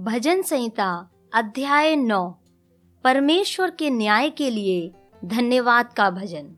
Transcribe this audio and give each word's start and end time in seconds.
भजन 0.00 0.42
संहिता, 0.42 1.10
अध्याय 1.34 1.96
नौ। 1.96 2.34
परमेश्वर 3.04 3.70
के 3.70 3.90
न्याय 3.90 4.30
के 4.30 4.50
लिए 4.50 4.92
धन्यवाद 5.24 5.92
का 5.92 6.10
भजन। 6.10 6.56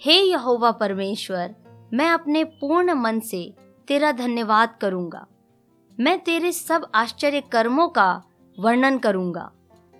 हे 0.00 0.12
यहोवा 0.12 0.70
परमेश्वर, 0.70 1.54
मैं 1.94 2.10
अपने 2.10 2.44
पूर्ण 2.44 2.92
मन 2.92 3.20
से 3.20 3.54
तेरा 3.88 4.12
धन्यवाद 4.12 4.78
करूँगा। 4.80 5.26
मैं 6.00 6.18
तेरे 6.18 6.52
सब 6.52 6.90
आश्चर्य 6.94 7.40
कर्मों 7.40 7.88
का 7.88 8.22
वर्णन 8.58 8.98
करूँगा। 8.98 9.52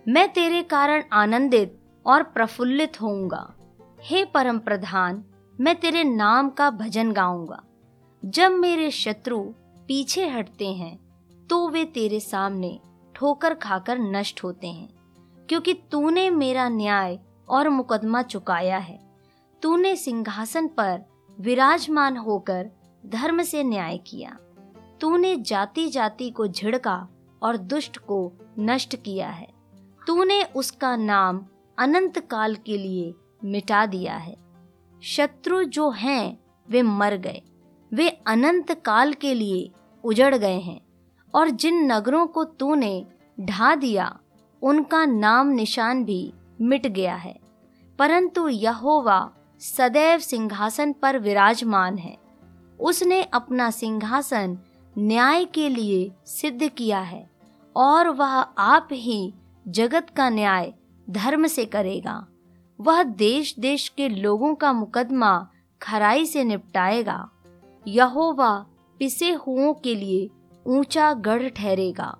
मैं 0.07 0.33
तेरे 0.33 0.63
कारण 0.63 1.03
आनंदित 1.13 1.79
और 2.05 2.23
प्रफुल्लित 2.23 3.01
होऊँगा। 3.01 3.53
हे 4.01 4.25
परम 4.25 4.59
प्रधान, 4.59 5.25
मैं 5.59 5.75
तेरे 5.75 6.03
नाम 6.03 6.49
का 6.49 6.69
भजन 6.69 7.11
गाऊँगा। 7.11 7.63
जब 8.25 8.51
मेरे 8.51 8.91
शत्रु 8.91 9.39
पीछे 9.87 10.29
हटते 10.29 10.67
हैं 10.67 11.08
तो 11.49 11.67
वे 11.69 11.83
तेरे 11.85 12.19
सामने 12.19 12.79
ठोकर 13.15 13.53
खाकर 13.53 13.99
नष्ट 13.99 14.43
होते 14.43 14.67
हैं, 14.67 14.89
क्योंकि 15.49 15.73
तूने 15.91 16.29
मेरा 16.29 16.67
न्याय 16.69 17.19
और 17.49 17.69
मुकदमा 17.69 18.21
चुकाया 18.21 18.77
है। 18.77 18.99
तूने 19.61 19.95
सिंहासन 19.95 20.67
पर 20.67 21.01
विराजमान 21.39 22.17
होकर 22.17 22.69
धर्म 23.05 23.41
से 23.41 23.63
न्याय 23.63 23.97
किया। 23.97 24.37
तूने 25.01 25.35
जाति 25.35 25.87
जाति 25.89 26.29
को 26.29 26.47
झिड़का 26.47 27.07
और 27.41 27.57
दुष्ट 27.57 27.97
को 27.97 28.31
नष्ट 28.59 28.95
किया 28.95 29.29
है। 29.29 29.47
तूने 30.07 30.43
उसका 30.55 30.95
नाम 30.95 31.45
अनंत 31.77 32.19
काल 32.19 32.55
के 32.55 32.77
लिए 32.77 33.13
मिटा 33.43 33.85
दिया 33.85 34.15
है। 34.15 34.35
शत्रु 35.03 35.63
जो 35.63 35.89
हैं, 35.89 36.37
वे 36.69 36.81
मर 36.81 37.15
गए। 37.15 37.41
वे 37.93 38.09
अनंत 38.09 38.71
काल 38.71 39.13
के 39.13 39.33
लिए 39.33 39.71
उजड़ 40.03 40.35
गए 40.35 40.59
हैं। 40.59 40.79
और 41.35 41.49
जिन 41.49 41.91
नगरों 41.91 42.27
को 42.27 42.43
तूने 42.43 43.05
ढा 43.39 43.75
दिया, 43.75 44.19
उनका 44.61 45.05
नाम 45.05 45.47
निशान 45.47 46.05
भी 46.05 46.33
मिट 46.61 46.87
गया 46.87 47.15
है। 47.15 47.39
परंतु 47.99 48.47
यहोवा 48.47 49.31
सदैव 49.59 50.19
सिंहासन 50.19 50.93
पर 50.93 51.19
विराजमान 51.19 51.97
है। 51.97 52.17
उसने 52.79 53.23
अपना 53.23 53.71
सिंहासन 53.71 54.57
न्याय 54.97 55.45
के 55.45 55.69
लिए 55.69 56.11
सिद्ध 56.25 56.67
किया 56.67 56.99
है 56.99 57.29
और 57.75 58.09
वह 58.09 58.33
आप 58.57 58.87
ही 58.91 59.33
जगत 59.67 60.09
का 60.09 60.29
न्याय 60.29 60.73
धर्म 61.09 61.47
से 61.47 61.65
करेगा। 61.65 62.27
वह 62.81 63.03
देश 63.03 63.55
देश 63.59 63.89
के 63.89 64.09
लोगों 64.09 64.55
का 64.55 64.73
मुकदमा 64.73 65.49
खराई 65.81 66.25
से 66.25 66.43
निपटाएगा। 66.43 67.29
यहोवा 67.87 68.65
पिसे 68.99 69.31
हुओं 69.33 69.73
के 69.73 69.95
लिए 69.95 70.29
ऊँचा 70.69 71.13
गढ़ 71.13 71.47
ठहरेगा। 71.49 72.15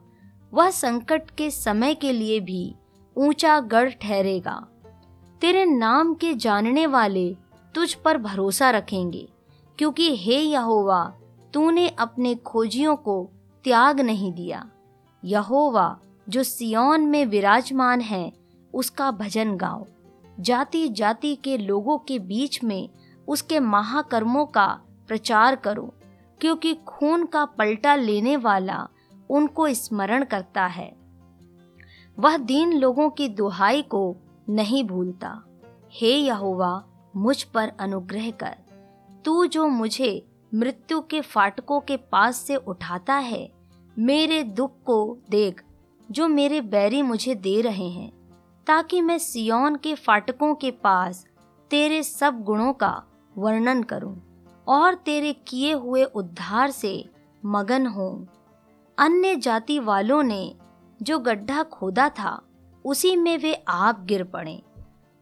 वह 0.53 0.69
संकट 0.69 1.29
के 1.31 1.49
समय 1.51 1.93
के 1.95 2.11
लिए 2.11 2.39
भी 2.39 2.75
ऊँचा 3.15 3.59
गढ़ 3.59 3.89
ठहरेगा। 3.91 4.55
तेरे 5.41 5.65
नाम 5.65 6.13
के 6.13 6.33
जानने 6.33 6.85
वाले 6.87 7.37
तुझ 7.75 7.93
पर 7.93 8.17
भरोसा 8.17 8.69
रखेंगे, 8.69 9.27
क्योंकि 9.77 10.15
हे 10.15 10.39
यहोवा, 10.39 11.03
तूने 11.53 11.87
अपने 11.89 12.35
खोजियों 12.35 12.95
को 12.95 13.29
त्याग 13.63 13.99
नहीं 13.99 14.33
दिया। 14.33 14.69
यहोवा, 15.23 15.97
जो 16.29 16.43
सियोन 16.43 17.01
में 17.01 17.25
विराजमान 17.25 18.01
है, 18.01 18.31
उसका 18.73 19.11
भजन 19.11 19.55
गाओ। 19.57 19.85
जाति 20.39 20.87
जाति 20.87 21.35
के 21.35 21.57
लोगों 21.57 21.97
के 21.97 22.19
बीच 22.19 22.63
में 22.63 22.89
उसके 23.27 23.59
महाकर्मों 23.59 24.45
का 24.45 24.67
प्रचार 25.07 25.55
करो। 25.55 25.93
क्योंकि 26.41 26.73
खून 26.73 27.25
का 27.25 27.45
पलटा 27.45 27.95
लेने 27.95 28.37
वाला 28.37 28.87
उनको 29.29 29.73
स्मरण 29.73 30.23
करता 30.23 30.65
है। 30.65 30.95
वह 32.19 32.37
दीन 32.37 32.73
लोगों 32.73 33.09
की 33.09 33.27
दुहाई 33.27 33.81
को 33.81 34.15
नहीं 34.49 34.83
भूलता। 34.83 35.43
हे 35.91 36.11
यहोवा, 36.15 36.85
मुझ 37.15 37.43
पर 37.43 37.71
अनुग्रह 37.79 38.31
कर। 38.31 38.57
तू 39.25 39.45
जो 39.45 39.67
मुझे 39.67 40.25
मृत्यु 40.53 41.01
के 41.01 41.21
फाटकों 41.21 41.79
के 41.79 41.97
पास 41.97 42.35
से 42.35 42.55
उठाता 42.55 43.13
है, 43.13 43.51
मेरे 43.99 44.43
दुख 44.43 44.71
को 44.85 45.17
देख, 45.29 45.63
जो 46.11 46.27
मेरे 46.27 46.61
बैरी 46.61 47.01
मुझे 47.01 47.35
दे 47.35 47.61
रहे 47.61 47.89
हैं, 47.89 48.11
ताकि 48.67 49.01
मैं 49.01 49.17
सियोन 49.17 49.75
के 49.75 49.95
फाटकों 49.95 50.55
के 50.55 50.71
पास 50.71 51.27
तेरे 51.69 52.03
सब 52.03 52.43
गुणों 52.43 52.73
का 52.73 53.03
वर्णन 53.37 53.83
करूँ। 53.83 54.28
और 54.67 54.95
तेरे 54.95 55.33
किए 55.33 55.73
हुए 55.73 56.03
उद्धार 56.03 56.71
से 56.71 57.09
मगन 57.45 57.87
हो। 57.87 58.27
अन्य 58.97 59.35
जाति 59.35 59.79
वालों 59.79 60.23
ने 60.23 60.55
जो 61.01 61.19
गड्ढा 61.19 61.63
खोदा 61.63 62.09
था, 62.09 62.41
उसी 62.85 63.15
में 63.15 63.37
वे 63.37 63.63
आप 63.67 64.03
गिर 64.03 64.23
पड़े। 64.23 64.63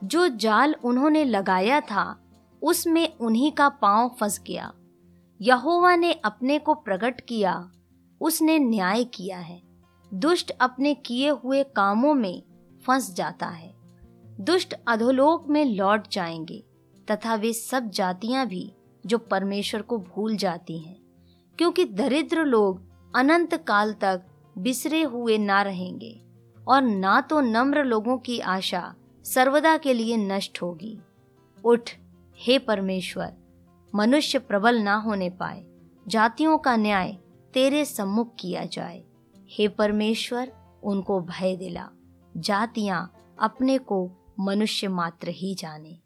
जो 0.03 0.27
जाल 0.27 0.75
उन्होंने 0.83 1.25
लगाया 1.25 1.79
था, 1.79 2.23
उसमें 2.61 3.17
उन्हीं 3.17 3.51
का 3.51 3.69
पाँव 3.69 4.15
फंस 4.19 4.41
गया। 4.47 4.73
यहोवा 5.41 5.95
ने 5.95 6.13
अपने 6.13 6.59
को 6.59 6.73
प्रकट 6.73 7.21
किया, 7.21 7.71
उसने 8.21 8.59
न्याय 8.59 9.03
किया 9.03 9.39
है। 9.39 9.61
दुष्ट 10.13 10.51
अपने 10.51 10.93
किए 10.93 11.29
हुए 11.29 11.63
कामों 11.63 12.13
में 12.13 12.43
फंस 12.85 13.13
जाता 13.13 13.47
है। 13.47 13.75
दुष्ट 14.39 14.75
अधोलोक 14.87 15.47
में 15.47 15.65
लौट 15.65 16.07
जाएँगे, 16.11 16.63
तथा 17.11 17.35
वे 17.35 17.53
सब 17.53 17.89
जातियाँ 17.89 18.47
भी 18.47 18.73
जो 19.05 19.17
परमेश्वर 19.17 19.81
को 19.81 19.97
भूल 19.97 20.35
जाती 20.35 20.77
हैं, 20.79 20.97
क्योंकि 21.57 21.85
दरिद्र 21.85 22.45
लोग 22.45 22.81
अनंत 23.15 23.53
काल 23.53 23.93
तक 23.93 24.25
बिसरे 24.57 25.01
हुए 25.03 25.37
ना 25.37 25.61
रहेंगे, 25.61 26.21
और 26.67 26.81
ना 26.81 27.19
तो 27.21 27.39
नम्र 27.41 27.83
लोगों 27.83 28.17
की 28.17 28.39
आशा 28.39 28.93
सर्वदा 29.25 29.77
के 29.77 29.93
लिए 29.93 30.17
नष्ट 30.17 30.61
होगी। 30.61 30.97
उठ, 31.65 31.89
हे 32.39 32.59
परमेश्वर, 32.59 33.33
मनुष्य 33.95 34.39
प्रबल 34.39 34.79
ना 34.79 34.95
होने 34.95 35.29
पाए, 35.29 35.65
जातियों 36.07 36.57
का 36.57 36.75
न्याय 36.75 37.17
तेरे 37.53 37.85
सम्मुख 37.85 38.35
किया 38.39 38.65
जाए। 38.65 39.03
हे 39.49 39.67
परमेश्वर, 39.67 40.51
उनको 40.83 41.19
भय 41.21 41.55
दिला, 41.55 41.89
जातियाँ 42.37 43.11
अपने 43.39 43.77
को 43.77 44.09
मनुष्य 44.39 44.87
मात्र 44.87 45.29
ही 45.29 45.53
जाने। 45.55 45.97